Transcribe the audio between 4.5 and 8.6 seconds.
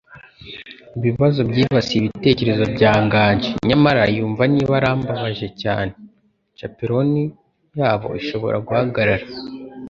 niba arambabaje cyane, chaperone yabo ishobora